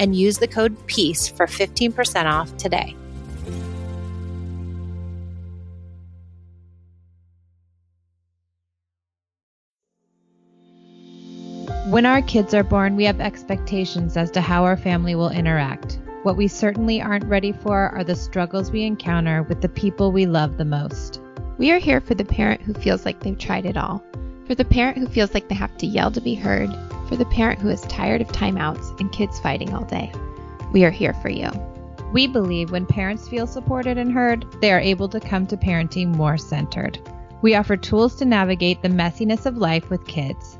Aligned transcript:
and 0.00 0.16
use 0.16 0.38
the 0.38 0.48
code 0.48 0.74
PEACE 0.86 1.28
for 1.28 1.46
15% 1.46 2.24
off 2.24 2.56
today. 2.56 2.96
When 11.90 12.06
our 12.06 12.22
kids 12.22 12.54
are 12.54 12.62
born, 12.62 12.96
we 12.96 13.04
have 13.04 13.20
expectations 13.20 14.16
as 14.16 14.30
to 14.30 14.40
how 14.40 14.64
our 14.64 14.76
family 14.76 15.14
will 15.14 15.28
interact. 15.28 15.98
What 16.22 16.36
we 16.36 16.48
certainly 16.48 17.02
aren't 17.02 17.24
ready 17.24 17.52
for 17.52 17.90
are 17.90 18.04
the 18.04 18.14
struggles 18.14 18.70
we 18.70 18.84
encounter 18.84 19.42
with 19.42 19.60
the 19.60 19.68
people 19.68 20.12
we 20.12 20.24
love 20.24 20.56
the 20.56 20.64
most. 20.64 21.20
We 21.58 21.72
are 21.72 21.78
here 21.78 22.00
for 22.00 22.14
the 22.14 22.24
parent 22.24 22.62
who 22.62 22.72
feels 22.72 23.04
like 23.04 23.20
they've 23.20 23.36
tried 23.36 23.66
it 23.66 23.76
all, 23.76 24.02
for 24.46 24.54
the 24.54 24.64
parent 24.64 24.96
who 24.96 25.08
feels 25.08 25.34
like 25.34 25.48
they 25.48 25.54
have 25.56 25.76
to 25.78 25.86
yell 25.86 26.10
to 26.12 26.20
be 26.20 26.34
heard, 26.34 26.70
for 27.10 27.16
the 27.16 27.26
parent 27.26 27.58
who 27.58 27.68
is 27.68 27.80
tired 27.82 28.20
of 28.20 28.28
timeouts 28.28 28.98
and 29.00 29.10
kids 29.10 29.40
fighting 29.40 29.74
all 29.74 29.84
day. 29.84 30.12
We 30.70 30.84
are 30.84 30.92
here 30.92 31.12
for 31.14 31.28
you. 31.28 31.50
We 32.12 32.28
believe 32.28 32.70
when 32.70 32.86
parents 32.86 33.28
feel 33.28 33.48
supported 33.48 33.98
and 33.98 34.12
heard, 34.12 34.46
they 34.60 34.70
are 34.70 34.78
able 34.78 35.08
to 35.08 35.18
come 35.18 35.44
to 35.48 35.56
parenting 35.56 36.14
more 36.14 36.38
centered. 36.38 37.00
We 37.42 37.56
offer 37.56 37.76
tools 37.76 38.14
to 38.16 38.24
navigate 38.24 38.82
the 38.82 38.88
messiness 38.88 39.44
of 39.44 39.56
life 39.56 39.90
with 39.90 40.06
kids. 40.06 40.56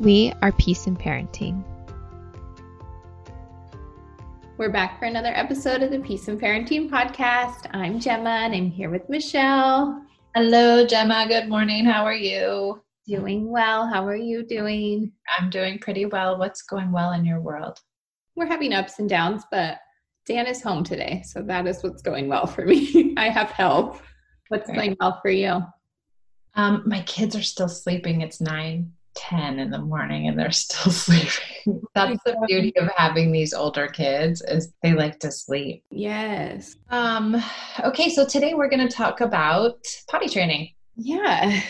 We 0.00 0.32
are 0.40 0.52
Peace 0.52 0.86
in 0.86 0.96
Parenting. 0.96 1.62
We're 4.56 4.70
back 4.70 4.98
for 4.98 5.04
another 5.04 5.32
episode 5.34 5.82
of 5.82 5.90
the 5.90 5.98
Peace 5.98 6.26
in 6.26 6.38
Parenting 6.38 6.88
podcast. 6.88 7.68
I'm 7.74 8.00
Gemma 8.00 8.30
and 8.30 8.54
I'm 8.54 8.70
here 8.70 8.88
with 8.88 9.06
Michelle. 9.10 10.02
Hello, 10.34 10.86
Gemma. 10.86 11.26
Good 11.28 11.50
morning. 11.50 11.84
How 11.84 12.06
are 12.06 12.14
you? 12.14 12.80
Doing 13.06 13.50
well. 13.50 13.88
How 13.88 14.06
are 14.06 14.16
you 14.16 14.44
doing? 14.44 15.12
I'm 15.38 15.50
doing 15.50 15.78
pretty 15.80 16.06
well. 16.06 16.38
What's 16.38 16.62
going 16.62 16.92
well 16.92 17.12
in 17.12 17.24
your 17.24 17.40
world? 17.40 17.78
We're 18.36 18.46
having 18.46 18.72
ups 18.72 19.00
and 19.00 19.08
downs, 19.08 19.42
but 19.50 19.78
Dan 20.24 20.46
is 20.46 20.62
home 20.62 20.84
today. 20.84 21.22
So 21.26 21.42
that 21.42 21.66
is 21.66 21.82
what's 21.82 22.00
going 22.00 22.28
well 22.28 22.46
for 22.46 22.64
me. 22.64 23.14
I 23.16 23.28
have 23.28 23.50
help. 23.50 24.00
What's 24.48 24.66
Great. 24.66 24.76
going 24.76 24.96
well 25.00 25.18
for 25.20 25.30
you? 25.30 25.62
Um, 26.54 26.84
my 26.86 27.02
kids 27.02 27.34
are 27.34 27.42
still 27.42 27.68
sleeping. 27.68 28.20
It's 28.20 28.40
9 28.40 28.92
10 29.14 29.58
in 29.58 29.70
the 29.70 29.78
morning 29.78 30.28
and 30.28 30.38
they're 30.38 30.50
still 30.52 30.92
sleeping. 30.92 31.82
That's 31.94 32.22
the 32.24 32.36
beauty 32.46 32.72
of 32.78 32.88
having 32.96 33.32
these 33.32 33.52
older 33.52 33.88
kids 33.88 34.42
is 34.42 34.72
they 34.82 34.92
like 34.94 35.18
to 35.20 35.30
sleep. 35.30 35.84
Yes. 35.90 36.76
Um 36.90 37.42
okay, 37.84 38.10
so 38.10 38.24
today 38.24 38.54
we're 38.54 38.70
going 38.70 38.86
to 38.86 38.94
talk 38.94 39.20
about 39.20 39.78
potty 40.08 40.28
training. 40.28 40.70
Yeah. 40.96 41.60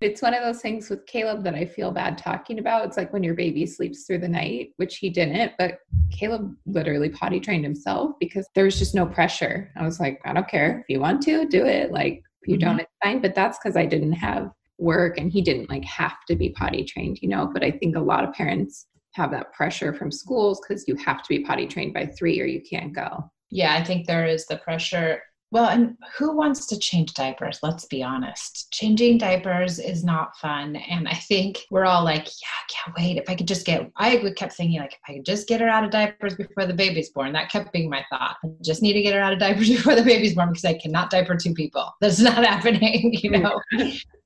It's 0.00 0.22
one 0.22 0.34
of 0.34 0.42
those 0.44 0.62
things 0.62 0.88
with 0.88 1.06
Caleb 1.06 1.42
that 1.42 1.54
I 1.54 1.64
feel 1.64 1.90
bad 1.90 2.16
talking 2.16 2.60
about. 2.60 2.84
It's 2.86 2.96
like 2.96 3.12
when 3.12 3.24
your 3.24 3.34
baby 3.34 3.66
sleeps 3.66 4.04
through 4.04 4.18
the 4.18 4.28
night, 4.28 4.70
which 4.76 4.98
he 4.98 5.10
didn't, 5.10 5.52
but 5.58 5.80
Caleb 6.12 6.54
literally 6.66 7.08
potty 7.08 7.40
trained 7.40 7.64
himself 7.64 8.12
because 8.20 8.46
there 8.54 8.64
was 8.64 8.78
just 8.78 8.94
no 8.94 9.06
pressure. 9.06 9.72
I 9.76 9.82
was 9.82 9.98
like, 9.98 10.20
I 10.24 10.32
don't 10.32 10.48
care. 10.48 10.80
If 10.80 10.86
you 10.88 11.00
want 11.00 11.22
to, 11.22 11.46
do 11.46 11.66
it. 11.66 11.90
Like, 11.90 12.22
if 12.42 12.48
you 12.48 12.56
mm-hmm. 12.56 12.68
don't, 12.68 12.80
it's 12.80 12.92
fine. 13.02 13.20
But 13.20 13.34
that's 13.34 13.58
because 13.58 13.76
I 13.76 13.86
didn't 13.86 14.12
have 14.12 14.52
work 14.78 15.18
and 15.18 15.32
he 15.32 15.42
didn't 15.42 15.68
like 15.68 15.84
have 15.84 16.24
to 16.28 16.36
be 16.36 16.50
potty 16.50 16.84
trained, 16.84 17.18
you 17.20 17.28
know. 17.28 17.50
But 17.52 17.64
I 17.64 17.72
think 17.72 17.96
a 17.96 18.00
lot 18.00 18.24
of 18.24 18.32
parents 18.32 18.86
have 19.14 19.32
that 19.32 19.52
pressure 19.52 19.92
from 19.92 20.12
schools 20.12 20.60
because 20.60 20.86
you 20.86 20.94
have 20.96 21.22
to 21.22 21.28
be 21.28 21.40
potty 21.40 21.66
trained 21.66 21.92
by 21.92 22.06
three 22.06 22.40
or 22.40 22.44
you 22.44 22.62
can't 22.62 22.92
go. 22.92 23.30
Yeah, 23.50 23.74
I 23.74 23.82
think 23.82 24.06
there 24.06 24.26
is 24.26 24.46
the 24.46 24.58
pressure 24.58 25.22
well, 25.50 25.70
and 25.70 25.96
who 26.16 26.36
wants 26.36 26.66
to 26.66 26.78
change 26.78 27.14
diapers? 27.14 27.60
Let's 27.62 27.86
be 27.86 28.02
honest. 28.02 28.70
Changing 28.70 29.16
diapers 29.16 29.78
is 29.78 30.04
not 30.04 30.36
fun. 30.36 30.76
And 30.76 31.08
I 31.08 31.14
think 31.14 31.64
we're 31.70 31.86
all 31.86 32.04
like, 32.04 32.26
yeah, 32.26 32.48
I 32.58 32.64
can't 32.68 32.96
wait. 32.96 33.16
If 33.16 33.30
I 33.30 33.34
could 33.34 33.48
just 33.48 33.64
get, 33.64 33.90
I 33.96 34.16
kept 34.36 34.52
thinking, 34.52 34.80
like, 34.80 34.92
if 34.92 34.98
I 35.08 35.14
could 35.14 35.24
just 35.24 35.48
get 35.48 35.62
her 35.62 35.68
out 35.68 35.84
of 35.84 35.90
diapers 35.90 36.34
before 36.34 36.66
the 36.66 36.74
baby's 36.74 37.10
born. 37.10 37.32
That 37.32 37.50
kept 37.50 37.72
being 37.72 37.88
my 37.88 38.04
thought. 38.10 38.36
I 38.44 38.48
just 38.62 38.82
need 38.82 38.92
to 38.92 39.02
get 39.02 39.14
her 39.14 39.20
out 39.20 39.32
of 39.32 39.38
diapers 39.38 39.68
before 39.76 39.94
the 39.94 40.02
baby's 40.02 40.34
born 40.34 40.50
because 40.50 40.66
I 40.66 40.74
cannot 40.74 41.10
diaper 41.10 41.36
two 41.36 41.54
people. 41.54 41.94
That's 42.00 42.20
not 42.20 42.44
happening, 42.44 43.14
you 43.14 43.30
know? 43.30 43.58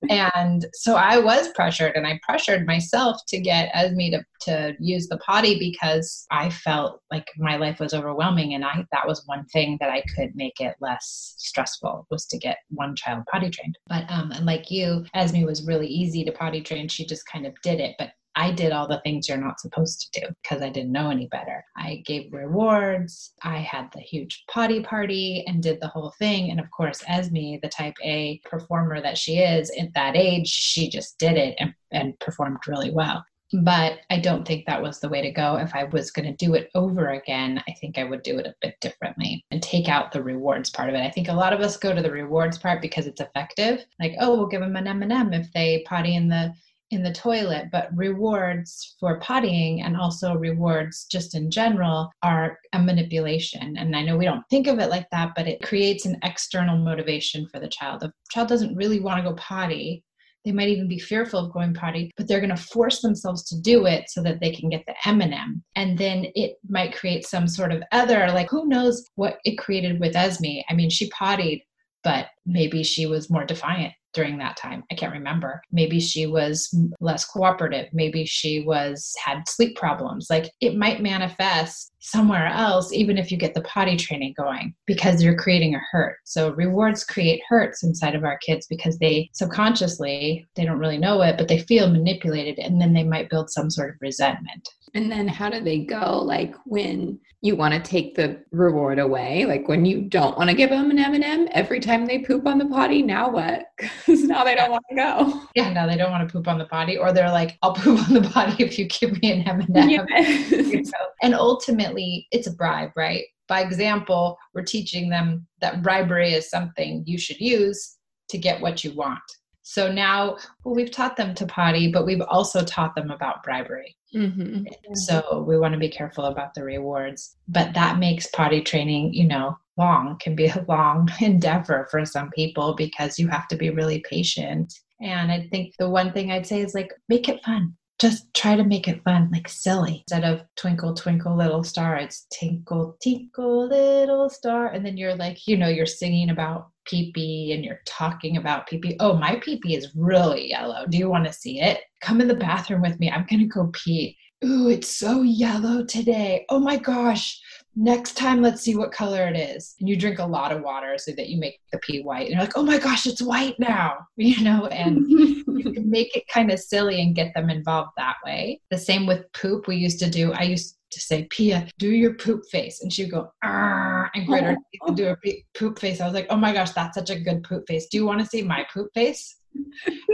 And 0.08 0.66
so 0.74 0.96
I 0.96 1.18
was 1.18 1.48
pressured 1.54 1.92
and 1.94 2.06
I 2.06 2.20
pressured 2.22 2.66
myself 2.66 3.20
to 3.28 3.40
get 3.40 3.70
Esme 3.74 4.10
to, 4.12 4.24
to 4.42 4.74
use 4.80 5.08
the 5.08 5.18
potty 5.18 5.58
because 5.58 6.26
I 6.30 6.50
felt 6.50 7.00
like 7.10 7.28
my 7.38 7.56
life 7.56 7.78
was 7.78 7.94
overwhelming. 7.94 8.54
And 8.54 8.64
I, 8.64 8.84
that 8.92 9.06
was 9.06 9.22
one 9.26 9.44
thing 9.46 9.76
that 9.80 9.91
I 9.91 10.02
could 10.14 10.34
make 10.34 10.60
it 10.60 10.76
less 10.80 11.34
stressful 11.38 12.06
was 12.10 12.26
to 12.26 12.38
get 12.38 12.58
one 12.70 12.96
child 12.96 13.24
potty 13.30 13.50
trained. 13.50 13.78
But 13.88 14.10
um, 14.10 14.32
and 14.32 14.46
like 14.46 14.70
you, 14.70 15.04
Esme 15.14 15.42
was 15.42 15.66
really 15.66 15.88
easy 15.88 16.24
to 16.24 16.32
potty 16.32 16.62
train. 16.62 16.88
She 16.88 17.06
just 17.06 17.26
kind 17.26 17.46
of 17.46 17.54
did 17.62 17.80
it. 17.80 17.94
But 17.98 18.10
I 18.34 18.50
did 18.50 18.72
all 18.72 18.88
the 18.88 19.00
things 19.00 19.28
you're 19.28 19.38
not 19.38 19.60
supposed 19.60 20.12
to 20.12 20.20
do 20.20 20.26
because 20.43 20.62
I 20.62 20.70
didn't 20.70 20.93
know 20.93 21.10
any 21.10 21.26
better. 21.26 21.65
I 21.76 22.03
gave 22.06 22.32
rewards. 22.32 23.32
I 23.43 23.59
had 23.59 23.91
the 23.93 24.00
huge 24.00 24.44
potty 24.50 24.82
party 24.82 25.44
and 25.47 25.62
did 25.62 25.81
the 25.81 25.88
whole 25.88 26.15
thing. 26.19 26.50
And 26.50 26.60
of 26.60 26.71
course, 26.71 27.03
Esme, 27.09 27.56
the 27.62 27.71
type 27.71 27.94
A 28.03 28.41
performer 28.44 29.00
that 29.03 29.19
she 29.19 29.38
is 29.38 29.71
at 29.78 29.92
that 29.94 30.16
age, 30.16 30.48
she 30.48 30.88
just 30.88 31.19
did 31.19 31.37
it 31.37 31.56
and, 31.59 31.75
and 31.91 32.19
performed 32.21 32.59
really 32.66 32.91
well 32.91 33.25
but 33.53 34.00
I 34.10 34.19
don't 34.19 34.47
think 34.47 34.65
that 34.65 34.82
was 34.82 34.98
the 34.98 35.09
way 35.09 35.21
to 35.21 35.31
go. 35.31 35.56
If 35.56 35.75
I 35.75 35.84
was 35.84 36.10
going 36.10 36.25
to 36.25 36.44
do 36.44 36.54
it 36.54 36.71
over 36.75 37.10
again, 37.10 37.62
I 37.69 37.72
think 37.72 37.98
I 37.98 38.04
would 38.04 38.22
do 38.22 38.38
it 38.38 38.47
a 38.47 38.54
bit 38.62 38.76
differently 38.81 39.44
and 39.50 39.62
take 39.62 39.88
out 39.88 40.10
the 40.10 40.22
rewards 40.22 40.71
part 40.71 40.88
of 40.88 40.94
it. 40.94 41.03
I 41.03 41.10
think 41.10 41.28
a 41.28 41.34
lot 41.34 41.53
of 41.53 41.60
us 41.60 41.76
go 41.76 41.94
to 41.94 42.03
the 42.03 42.10
rewards 42.10 42.56
part 42.56 42.81
because 42.81 43.06
it's 43.06 43.21
effective. 43.21 43.84
Like, 44.00 44.15
oh, 44.21 44.37
we'll 44.37 44.47
give 44.47 44.62
them 44.62 44.76
an 44.76 44.87
M&M 44.87 45.32
if 45.34 45.53
they 45.53 45.84
potty 45.87 46.16
in 46.16 46.28
the 46.28 46.54
in 46.92 47.03
the 47.03 47.12
toilet, 47.12 47.69
but 47.72 47.88
rewards 47.97 48.97
for 49.00 49.19
pottying 49.19 49.84
and 49.84 49.97
also 49.97 50.34
rewards 50.34 51.06
just 51.10 51.34
in 51.34 51.50
general 51.50 52.12
are 52.22 52.58
a 52.75 52.78
manipulation. 52.78 53.76
And 53.78 53.97
I 53.97 54.03
know 54.03 54.16
we 54.16 54.26
don't 54.26 54.44
think 54.50 54.66
of 54.66 54.78
it 54.78 54.91
like 54.91 55.08
that, 55.10 55.32
but 55.34 55.48
it 55.48 55.62
creates 55.62 56.04
an 56.04 56.19
external 56.22 56.76
motivation 56.76 57.48
for 57.48 57.58
the 57.58 57.69
child. 57.69 58.00
The 58.00 58.12
child 58.30 58.48
doesn't 58.48 58.76
really 58.76 59.00
want 59.00 59.22
to 59.25 59.28
go 59.28 59.34
potty 59.36 60.04
they 60.44 60.53
might 60.53 60.69
even 60.69 60.88
be 60.88 60.98
fearful 60.98 61.38
of 61.38 61.53
going 61.53 61.72
potty 61.72 62.10
but 62.16 62.26
they're 62.26 62.41
going 62.41 62.50
to 62.50 62.56
force 62.56 63.00
themselves 63.00 63.44
to 63.44 63.60
do 63.60 63.86
it 63.86 64.10
so 64.10 64.22
that 64.22 64.41
they 64.41 64.50
can 64.50 64.69
get 64.69 64.84
the 64.86 65.09
m&m 65.09 65.62
and 65.76 65.97
then 65.98 66.26
it 66.34 66.56
might 66.69 66.97
create 66.97 67.24
some 67.24 67.47
sort 67.47 67.72
of 67.72 67.82
other 67.92 68.26
like 68.28 68.50
who 68.50 68.66
knows 68.66 69.09
what 69.14 69.38
it 69.44 69.56
created 69.56 70.00
with 70.00 70.16
esme 70.16 70.62
i 70.68 70.74
mean 70.74 70.91
she 70.91 71.09
pottied 71.10 71.62
but 72.03 72.27
maybe 72.44 72.83
she 72.83 73.06
was 73.06 73.30
more 73.30 73.44
defiant 73.44 73.92
during 74.12 74.38
that 74.38 74.56
time. 74.56 74.84
I 74.91 74.94
can't 74.94 75.12
remember. 75.12 75.62
Maybe 75.72 76.00
she 76.00 76.26
was 76.26 76.74
less 77.00 77.24
cooperative. 77.24 77.88
Maybe 77.92 78.24
she 78.24 78.60
was 78.60 79.14
had 79.24 79.48
sleep 79.48 79.76
problems. 79.76 80.28
Like 80.30 80.50
it 80.60 80.76
might 80.76 81.03
manifest 81.03 81.92
somewhere 82.00 82.47
else 82.47 82.92
even 82.92 83.16
if 83.16 83.30
you 83.30 83.36
get 83.36 83.54
the 83.54 83.60
potty 83.62 83.97
training 83.97 84.34
going 84.36 84.74
because 84.86 85.22
you're 85.22 85.36
creating 85.36 85.74
a 85.74 85.80
hurt. 85.91 86.16
So 86.24 86.53
rewards 86.53 87.04
create 87.04 87.41
hurts 87.48 87.84
inside 87.84 88.14
of 88.14 88.24
our 88.24 88.38
kids 88.38 88.66
because 88.66 88.98
they 88.98 89.30
subconsciously 89.32 90.47
they 90.56 90.65
don't 90.65 90.80
really 90.80 90.98
know 90.98 91.22
it 91.22 91.38
but 91.38 91.47
they 91.48 91.58
feel 91.58 91.91
manipulated 91.91 92.58
and 92.58 92.80
then 92.80 92.92
they 92.92 93.04
might 93.04 93.30
build 93.30 93.50
some 93.50 93.70
sort 93.70 93.91
of 93.91 93.97
resentment. 94.00 94.68
And 94.94 95.10
then 95.10 95.27
how 95.27 95.48
do 95.48 95.60
they 95.60 95.78
go 95.78 96.21
like 96.22 96.54
when 96.66 97.18
you 97.41 97.56
want 97.56 97.72
to 97.72 97.80
take 97.80 98.15
the 98.15 98.42
reward 98.53 98.98
away? 98.98 99.47
Like 99.47 99.66
when 99.66 99.84
you 99.84 100.03
don't 100.03 100.36
want 100.36 100.50
to 100.50 100.56
give 100.56 100.71
them 100.71 100.91
an 100.91 100.98
M&M 100.98 101.48
every 101.53 101.80
time 101.80 102.04
they 102.04 102.18
poop 102.18 102.47
on 102.47 102.59
the 102.59 102.66
potty, 102.66 103.03
now 103.03 103.30
what? 103.30 103.66
Cuz 104.04 104.24
now 104.24 104.44
they 104.44 104.54
don't 104.54 104.71
want 104.71 104.84
to 104.91 104.97
go. 104.97 105.42
Yeah, 105.54 105.72
now 105.72 105.86
they 105.86 105.97
don't 105.97 106.10
want 106.10 106.28
to 106.28 106.33
poop 106.33 106.47
on 106.47 106.59
the 106.59 106.66
potty 106.66 106.98
or 106.98 107.12
they're 107.12 107.30
like 107.30 107.56
I'll 107.62 107.74
poop 107.74 108.06
on 108.09 108.15
the 108.15 108.28
potty 108.33 108.62
if 108.62 108.78
you 108.78 108.86
give 108.86 109.21
me 109.22 109.33
an 109.33 109.48
M&M. 109.48 109.89
Yes. 109.89 110.91
and 111.22 111.34
ultimately 111.34 112.27
it's 112.30 112.47
a 112.47 112.53
bribe, 112.53 112.91
right? 112.97 113.24
by 113.53 113.60
example, 113.60 114.39
we're 114.54 114.62
teaching 114.62 115.10
them 115.10 115.47
that 115.60 115.83
bribery 115.83 116.33
is 116.33 116.48
something 116.48 117.03
you 117.06 117.18
should 117.18 117.39
use 117.39 117.98
to 118.30 118.39
get 118.39 118.62
what 118.62 118.83
you 118.83 118.94
want. 118.94 119.21
So 119.60 119.92
now, 119.92 120.39
well, 120.65 120.74
we've 120.74 120.91
taught 120.91 121.16
them 121.16 121.34
to 121.34 121.44
potty, 121.44 121.92
but 121.92 122.06
we've 122.06 122.22
also 122.22 122.65
taught 122.65 122.94
them 122.94 123.10
about 123.10 123.42
bribery. 123.42 123.94
Mm-hmm. 124.14 124.64
So 124.94 125.44
we 125.47 125.59
want 125.59 125.72
to 125.72 125.80
be 125.80 125.88
careful 125.88 126.26
about 126.26 126.54
the 126.54 126.64
rewards. 126.64 127.36
But 127.48 127.74
that 127.74 127.98
makes 127.98 128.26
potty 128.28 128.60
training, 128.60 129.14
you 129.14 129.26
know, 129.26 129.59
long, 129.76 130.18
can 130.20 130.34
be 130.34 130.47
a 130.47 130.64
long 130.68 131.09
endeavor 131.20 131.88
for 131.91 132.04
some 132.04 132.30
people 132.30 132.74
because 132.74 133.18
you 133.18 133.28
have 133.28 133.48
to 133.48 133.56
be 133.56 133.70
really 133.70 134.04
patient. 134.09 134.72
And 135.00 135.32
I 135.32 135.48
think 135.50 135.74
the 135.78 135.88
one 135.88 136.12
thing 136.12 136.30
I'd 136.30 136.47
say 136.47 136.60
is 136.60 136.74
like, 136.74 136.92
make 137.09 137.28
it 137.28 137.42
fun 137.44 137.74
just 138.03 138.34
try 138.34 138.57
to 138.57 138.65
make 138.65 138.89
it 138.89 139.01
fun, 139.04 139.31
like 139.33 139.49
silly. 139.49 140.03
Instead 140.09 140.25
of 140.25 140.45
twinkle, 140.57 140.93
twinkle, 140.93 141.37
little 141.37 141.63
star, 141.63 141.95
it's 141.97 142.27
tinkle, 142.33 142.97
tinkle, 143.01 143.69
little 143.69 144.28
star. 144.28 144.72
And 144.72 144.84
then 144.84 144.97
you're 144.97 145.15
like, 145.15 145.47
you 145.47 145.57
know, 145.57 145.69
you're 145.69 145.87
singing 145.87 146.31
about 146.31 146.71
pee 146.84 147.13
pee 147.13 147.53
and 147.53 147.65
you're 147.65 147.81
talking 147.87 148.39
about 148.39 148.66
pee 148.66 148.78
pee. 148.78 148.97
Oh, 148.99 149.16
my 149.16 149.37
pee 149.37 149.60
pee 149.63 149.77
is 149.77 149.95
really 149.95 150.51
yellow. 150.51 150.84
Do 150.89 150.99
you 150.99 151.09
want 151.09 151.27
to 151.27 151.33
see 151.33 151.60
it? 151.60 151.78
Come 152.01 152.21
in 152.21 152.27
the 152.27 152.34
bathroom 152.34 152.83
with 152.83 152.99
me. 152.99 153.09
I'm 153.09 153.25
going 153.31 153.39
to 153.41 153.47
go 153.47 153.71
pee. 153.72 154.19
Ooh, 154.45 154.69
it's 154.69 154.89
so 154.89 155.22
yellow 155.22 155.84
today. 155.84 156.45
Oh 156.49 156.59
my 156.59 156.78
gosh 156.78 157.41
next 157.74 158.16
time 158.16 158.42
let's 158.42 158.63
see 158.63 158.77
what 158.77 158.92
color 158.92 159.27
it 159.27 159.36
is. 159.36 159.74
And 159.80 159.89
you 159.89 159.97
drink 159.97 160.19
a 160.19 160.27
lot 160.27 160.53
of 160.53 160.63
water 160.63 160.97
so 160.98 161.13
that 161.13 161.28
you 161.28 161.39
make 161.39 161.60
the 161.72 161.78
pee 161.78 162.03
white. 162.03 162.27
And 162.27 162.30
you're 162.30 162.41
like 162.41 162.57
oh 162.57 162.63
my 162.63 162.78
gosh 162.78 163.07
it's 163.07 163.22
white 163.22 163.59
now 163.59 163.97
you 164.16 164.42
know? 164.42 164.66
And 164.66 165.09
you 165.09 165.72
can 165.72 165.91
make 165.91 166.16
it 166.16 166.28
kind 166.28 166.51
of 166.51 166.59
silly 166.59 167.01
and 167.01 167.15
get 167.15 167.33
them 167.34 167.51
involved 167.51 167.92
that 167.97 168.16
way. 168.24 168.60
The 168.71 168.78
same 168.78 169.07
with 169.07 169.30
poop. 169.33 169.66
We 169.66 169.77
used 169.77 169.98
to 170.01 170.10
do 170.10 170.33
i 170.33 170.42
used 170.42 170.77
to 170.91 171.01
say 171.01 171.27
pia 171.30 171.69
do 171.78 171.91
your 171.91 172.15
poop 172.15 172.45
face. 172.51 172.83
And 172.83 172.92
she'd 172.92 173.10
go 173.10 173.33
and 173.42 174.27
grit 174.27 174.45
her 174.45 174.54
teeth 174.54 174.80
and 174.86 174.97
do 174.97 175.09
a 175.09 175.16
poop 175.59 175.78
face. 175.78 176.01
I 176.01 176.04
was 176.04 176.15
like 176.15 176.27
oh 176.30 176.36
my 176.36 176.53
gosh 176.53 176.71
that's 176.71 176.97
such 176.97 177.10
a 177.10 177.18
good 177.18 177.42
poop 177.42 177.66
face. 177.66 177.86
Do 177.86 177.97
you 177.97 178.04
want 178.04 178.21
to 178.21 178.27
see 178.27 178.42
my 178.42 178.66
poop 178.72 178.91
face 178.95 179.36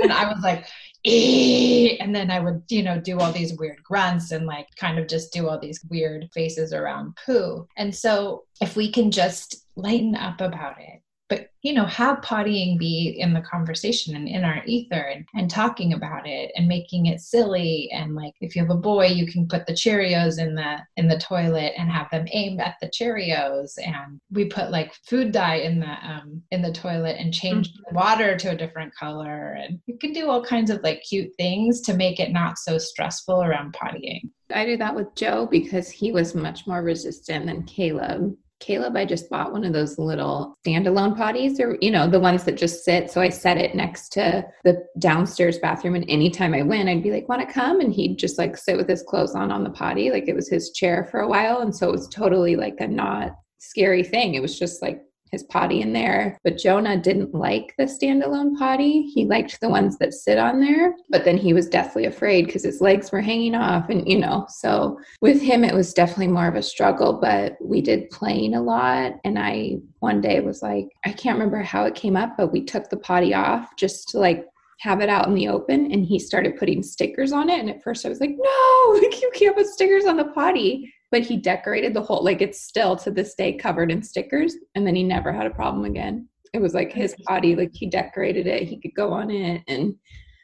and 0.02 0.12
i 0.12 0.30
was 0.32 0.42
like 0.42 0.66
and 1.04 2.14
then 2.14 2.30
I 2.30 2.40
would, 2.40 2.62
you 2.68 2.82
know, 2.82 3.00
do 3.00 3.18
all 3.18 3.32
these 3.32 3.56
weird 3.56 3.82
grunts 3.82 4.32
and 4.32 4.46
like 4.46 4.66
kind 4.76 4.98
of 4.98 5.06
just 5.06 5.32
do 5.32 5.48
all 5.48 5.58
these 5.58 5.84
weird 5.88 6.28
faces 6.34 6.72
around 6.72 7.16
poo. 7.24 7.66
And 7.76 7.94
so 7.94 8.44
if 8.60 8.76
we 8.76 8.90
can 8.90 9.10
just 9.10 9.66
lighten 9.76 10.16
up 10.16 10.40
about 10.40 10.80
it 10.80 11.00
but 11.28 11.50
you 11.62 11.72
know 11.72 11.84
have 11.84 12.20
pottying 12.20 12.78
be 12.78 13.16
in 13.18 13.32
the 13.34 13.40
conversation 13.40 14.16
and 14.16 14.28
in 14.28 14.44
our 14.44 14.62
ether 14.64 14.94
and, 14.94 15.26
and 15.34 15.50
talking 15.50 15.92
about 15.92 16.26
it 16.26 16.50
and 16.56 16.66
making 16.66 17.06
it 17.06 17.20
silly 17.20 17.90
and 17.92 18.14
like 18.14 18.34
if 18.40 18.54
you 18.54 18.62
have 18.62 18.70
a 18.70 18.74
boy 18.74 19.06
you 19.06 19.26
can 19.26 19.46
put 19.46 19.66
the 19.66 19.72
cheerios 19.72 20.38
in 20.38 20.54
the 20.54 20.78
in 20.96 21.08
the 21.08 21.18
toilet 21.18 21.72
and 21.76 21.90
have 21.90 22.10
them 22.10 22.26
aimed 22.32 22.60
at 22.60 22.76
the 22.80 22.88
cheerios 22.88 23.72
and 23.84 24.20
we 24.30 24.44
put 24.46 24.70
like 24.70 24.94
food 25.06 25.32
dye 25.32 25.56
in 25.56 25.80
the 25.80 25.94
um 26.06 26.42
in 26.50 26.62
the 26.62 26.72
toilet 26.72 27.16
and 27.18 27.34
change 27.34 27.68
mm-hmm. 27.68 27.82
the 27.88 27.94
water 27.94 28.36
to 28.36 28.50
a 28.50 28.56
different 28.56 28.94
color 28.94 29.52
and 29.52 29.78
you 29.86 29.98
can 29.98 30.12
do 30.12 30.28
all 30.28 30.42
kinds 30.42 30.70
of 30.70 30.82
like 30.82 31.02
cute 31.02 31.30
things 31.36 31.80
to 31.80 31.94
make 31.94 32.20
it 32.20 32.32
not 32.32 32.58
so 32.58 32.78
stressful 32.78 33.42
around 33.42 33.72
pottying 33.74 34.22
I 34.50 34.64
do 34.64 34.78
that 34.78 34.94
with 34.94 35.14
Joe 35.14 35.46
because 35.50 35.90
he 35.90 36.10
was 36.10 36.34
much 36.34 36.66
more 36.66 36.82
resistant 36.82 37.44
than 37.44 37.64
Caleb. 37.64 38.34
Caleb, 38.60 38.96
I 38.96 39.04
just 39.04 39.30
bought 39.30 39.52
one 39.52 39.64
of 39.64 39.72
those 39.72 39.98
little 39.98 40.56
standalone 40.66 41.16
potties 41.16 41.60
or, 41.60 41.78
you 41.80 41.90
know, 41.90 42.08
the 42.08 42.18
ones 42.18 42.44
that 42.44 42.56
just 42.56 42.84
sit. 42.84 43.10
So 43.10 43.20
I 43.20 43.28
set 43.28 43.56
it 43.56 43.74
next 43.74 44.10
to 44.14 44.44
the 44.64 44.84
downstairs 44.98 45.58
bathroom. 45.58 45.94
And 45.94 46.08
anytime 46.08 46.54
I 46.54 46.62
went, 46.62 46.88
I'd 46.88 47.02
be 47.02 47.12
like, 47.12 47.28
want 47.28 47.46
to 47.46 47.52
come? 47.52 47.80
And 47.80 47.92
he'd 47.92 48.18
just 48.18 48.36
like 48.38 48.56
sit 48.56 48.76
with 48.76 48.88
his 48.88 49.02
clothes 49.02 49.34
on 49.34 49.52
on 49.52 49.64
the 49.64 49.70
potty. 49.70 50.10
Like 50.10 50.28
it 50.28 50.34
was 50.34 50.48
his 50.48 50.70
chair 50.72 51.06
for 51.10 51.20
a 51.20 51.28
while. 51.28 51.60
And 51.60 51.74
so 51.74 51.88
it 51.88 51.92
was 51.92 52.08
totally 52.08 52.56
like 52.56 52.80
a 52.80 52.88
not 52.88 53.36
scary 53.58 54.02
thing. 54.02 54.34
It 54.34 54.42
was 54.42 54.58
just 54.58 54.82
like 54.82 55.02
his 55.30 55.42
potty 55.44 55.80
in 55.80 55.92
there. 55.92 56.38
But 56.44 56.58
Jonah 56.58 56.96
didn't 56.96 57.34
like 57.34 57.74
the 57.78 57.84
standalone 57.84 58.58
potty. 58.58 59.02
He 59.02 59.24
liked 59.24 59.60
the 59.60 59.68
ones 59.68 59.98
that 59.98 60.14
sit 60.14 60.38
on 60.38 60.60
there. 60.60 60.94
But 61.10 61.24
then 61.24 61.36
he 61.36 61.52
was 61.52 61.68
deathly 61.68 62.06
afraid 62.06 62.46
because 62.46 62.64
his 62.64 62.80
legs 62.80 63.12
were 63.12 63.20
hanging 63.20 63.54
off. 63.54 63.88
And, 63.88 64.08
you 64.08 64.18
know, 64.18 64.46
so 64.48 64.98
with 65.20 65.40
him, 65.40 65.64
it 65.64 65.74
was 65.74 65.94
definitely 65.94 66.28
more 66.28 66.48
of 66.48 66.56
a 66.56 66.62
struggle. 66.62 67.14
But 67.14 67.56
we 67.60 67.80
did 67.80 68.10
playing 68.10 68.54
a 68.54 68.62
lot. 68.62 69.14
And 69.24 69.38
I 69.38 69.78
one 70.00 70.20
day 70.20 70.40
was 70.40 70.62
like, 70.62 70.88
I 71.04 71.12
can't 71.12 71.38
remember 71.38 71.62
how 71.62 71.84
it 71.84 71.94
came 71.94 72.16
up, 72.16 72.36
but 72.36 72.52
we 72.52 72.64
took 72.64 72.88
the 72.88 72.96
potty 72.96 73.34
off 73.34 73.76
just 73.76 74.08
to 74.10 74.18
like 74.18 74.46
have 74.80 75.00
it 75.00 75.08
out 75.08 75.26
in 75.26 75.34
the 75.34 75.48
open 75.48 75.90
and 75.90 76.04
he 76.04 76.18
started 76.18 76.56
putting 76.56 76.82
stickers 76.82 77.32
on 77.32 77.48
it 77.50 77.58
and 77.58 77.68
at 77.68 77.82
first 77.82 78.06
i 78.06 78.08
was 78.08 78.20
like 78.20 78.30
no 78.30 79.00
like 79.02 79.20
you 79.22 79.30
can't 79.34 79.56
put 79.56 79.66
stickers 79.66 80.04
on 80.04 80.16
the 80.16 80.26
potty 80.26 80.92
but 81.10 81.22
he 81.22 81.36
decorated 81.36 81.94
the 81.94 82.02
whole 82.02 82.22
like 82.22 82.42
it's 82.42 82.60
still 82.60 82.96
to 82.96 83.10
this 83.10 83.34
day 83.34 83.52
covered 83.52 83.90
in 83.90 84.02
stickers 84.02 84.54
and 84.74 84.86
then 84.86 84.94
he 84.94 85.02
never 85.02 85.32
had 85.32 85.46
a 85.46 85.50
problem 85.50 85.84
again. 85.84 86.28
It 86.52 86.60
was 86.60 86.74
like 86.74 86.92
his 86.92 87.14
body 87.26 87.56
like 87.56 87.72
he 87.74 87.88
decorated 87.88 88.46
it 88.46 88.64
he 88.64 88.80
could 88.80 88.94
go 88.94 89.12
on 89.12 89.30
it 89.30 89.62
and 89.68 89.94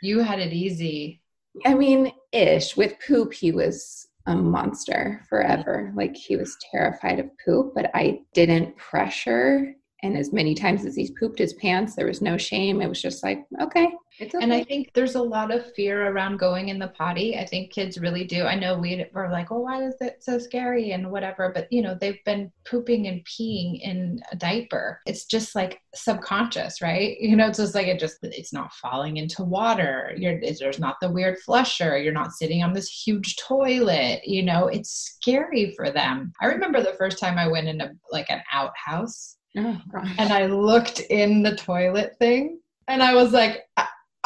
you 0.02 0.20
had 0.20 0.38
it 0.38 0.52
easy. 0.52 1.22
I 1.64 1.74
mean 1.74 2.12
ish. 2.32 2.76
With 2.76 2.94
poop 3.06 3.32
he 3.32 3.52
was 3.52 4.08
a 4.26 4.34
monster 4.34 5.24
forever. 5.28 5.92
Like 5.94 6.16
he 6.16 6.36
was 6.36 6.56
terrified 6.70 7.20
of 7.20 7.30
poop 7.44 7.72
but 7.74 7.90
i 7.94 8.20
didn't 8.32 8.76
pressure 8.76 9.74
and 10.04 10.16
as 10.16 10.32
many 10.32 10.54
times 10.54 10.84
as 10.84 10.94
he's 10.94 11.10
pooped 11.18 11.38
his 11.38 11.54
pants 11.54 11.96
there 11.96 12.06
was 12.06 12.22
no 12.22 12.36
shame 12.36 12.80
it 12.80 12.88
was 12.88 13.02
just 13.02 13.22
like 13.22 13.44
okay 13.60 13.88
Okay. 14.20 14.38
And 14.40 14.52
I 14.52 14.62
think 14.62 14.92
there's 14.94 15.16
a 15.16 15.22
lot 15.22 15.50
of 15.50 15.74
fear 15.74 16.06
around 16.08 16.38
going 16.38 16.68
in 16.68 16.78
the 16.78 16.88
potty. 16.88 17.36
I 17.36 17.44
think 17.44 17.72
kids 17.72 17.98
really 17.98 18.24
do. 18.24 18.44
I 18.44 18.54
know 18.54 18.78
we 18.78 19.04
were 19.12 19.28
like, 19.28 19.50
oh, 19.50 19.58
why 19.58 19.82
is 19.84 19.96
it 20.00 20.22
so 20.22 20.38
scary 20.38 20.92
and 20.92 21.10
whatever. 21.10 21.50
But, 21.52 21.66
you 21.72 21.82
know, 21.82 21.96
they've 22.00 22.22
been 22.24 22.52
pooping 22.64 23.08
and 23.08 23.24
peeing 23.24 23.80
in 23.80 24.20
a 24.30 24.36
diaper. 24.36 25.00
It's 25.06 25.24
just 25.24 25.56
like 25.56 25.80
subconscious, 25.94 26.80
right? 26.80 27.16
You 27.24 27.36
know, 27.36 27.48
it's 27.48 27.58
just 27.58 27.74
like 27.74 27.86
it 27.86 27.98
just, 27.98 28.18
it's 28.22 28.52
not 28.52 28.72
falling 28.74 29.16
into 29.16 29.42
water. 29.42 30.12
You're, 30.16 30.40
there's 30.40 30.78
not 30.78 30.96
the 31.00 31.10
weird 31.10 31.38
flusher. 31.38 31.98
You're 31.98 32.12
not 32.12 32.32
sitting 32.32 32.62
on 32.62 32.74
this 32.74 32.88
huge 32.88 33.36
toilet. 33.36 34.20
You 34.24 34.42
know, 34.42 34.68
it's 34.68 34.90
scary 34.90 35.72
for 35.74 35.90
them. 35.90 36.32
I 36.40 36.46
remember 36.46 36.80
the 36.82 36.94
first 36.98 37.18
time 37.18 37.38
I 37.38 37.48
went 37.48 37.66
into 37.66 37.90
like 38.12 38.30
an 38.30 38.42
outhouse. 38.52 39.36
Oh, 39.56 39.80
and 40.18 40.32
I 40.32 40.46
looked 40.46 41.00
in 41.00 41.42
the 41.42 41.54
toilet 41.54 42.16
thing 42.18 42.60
and 42.88 43.02
I 43.02 43.14
was 43.14 43.32
like, 43.32 43.62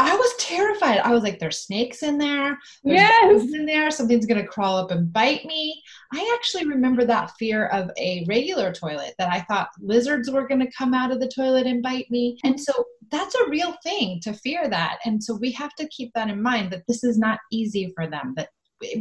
I 0.01 0.15
was 0.15 0.33
terrified. 0.39 0.99
I 0.99 1.11
was 1.11 1.25
like, 1.25 1.41
there's 1.41 1.59
snakes 1.59 2.05
in 2.05 2.19
there. 2.19 2.57
There's 2.85 3.01
yes. 3.01 3.43
in 3.53 3.67
there. 3.67 3.91
Something's 3.91 4.27
going 4.27 4.41
to 4.41 4.47
crawl 4.47 4.77
up 4.77 4.93
and 4.93 5.13
bite 5.13 5.45
me. 5.45 5.83
I 6.15 6.37
actually 6.39 6.67
remember 6.67 7.05
that 7.05 7.33
fear 7.37 7.67
of 7.67 7.91
a 7.99 8.25
regular 8.29 8.73
toilet 8.73 9.15
that 9.19 9.33
I 9.33 9.41
thought 9.41 9.71
lizards 9.81 10.31
were 10.31 10.47
going 10.47 10.61
to 10.61 10.71
come 10.71 10.95
out 10.95 11.11
of 11.11 11.19
the 11.19 11.31
toilet 11.35 11.67
and 11.67 11.83
bite 11.83 12.09
me. 12.11 12.39
And 12.45 12.61
so 12.61 12.73
that's 13.11 13.35
a 13.35 13.49
real 13.49 13.75
thing 13.83 14.21
to 14.23 14.33
fear 14.35 14.69
that. 14.69 14.99
And 15.05 15.23
so 15.23 15.35
we 15.35 15.51
have 15.53 15.75
to 15.75 15.89
keep 15.89 16.13
that 16.15 16.31
in 16.31 16.41
mind 16.41 16.73
that 16.73 16.85
this 16.87 17.03
is 17.03 17.19
not 17.19 17.41
easy 17.51 17.93
for 17.97 18.07
them, 18.07 18.35
that 18.37 18.51